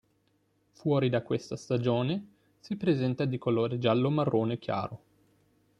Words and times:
Fuori 0.71 1.09
da 1.09 1.21
questa 1.21 1.55
stagione 1.55 2.25
si 2.59 2.75
presenta 2.75 3.23
di 3.25 3.37
colore 3.37 3.77
giallo-marrone 3.77 4.57
chiaro. 4.57 4.99